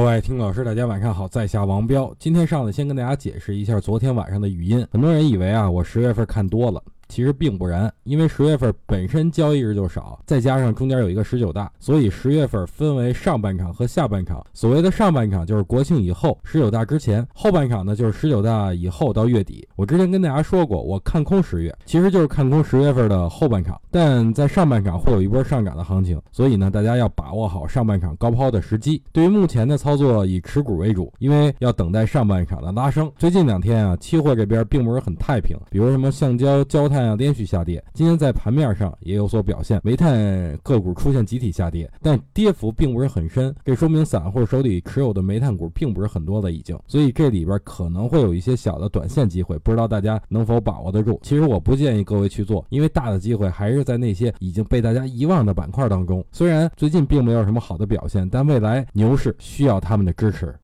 [0.00, 4.84] 各位听老师，大家晚上好，在下王彪，今天上来先跟大家解释一下昨天晚上的语音。
[4.90, 6.82] 很多人以为啊，我十月份看多了。
[7.06, 14.46] 其实并不然，因为十月份本身交易日就少，再加上中间有一个十九大，所以十月份分为上半场和下半场。
[14.54, 19.66] 所谓的上半场就是国庆以后十九大之前，后半场呢就是十九大以后到月底。
[19.74, 29.00] 我之前跟大家说过，我看空十月，其实就是看空十月份的后半场，但在上半场会有一波上涨的行情，所以呢大家要把握好上半场高抛的时机。
[29.12, 33.08] 对于目前的操作，以持股为主，因为要等待上半场的拉升。
[33.16, 37.16] 最近两天啊，期货这边并不是很太平，比如什么橡胶、焦炭啊。
[37.20, 40.18] 连续下跌，今天在盘面上也有所表现，煤炭
[40.62, 51.20] 个股出现集体下跌，但跌幅并不是很深，这说明散户手里持有的煤炭股并不是很多了已经，所以这里边可能会有一些小的短线机会，不知道大家能否把握得住。
[51.22, 60.54] 其实我不建议各位去做，因为大的机会还是在那些已经被大家遗忘的板块当中虽然最近并没有什么好的表现，但未来牛市需要他们的支持。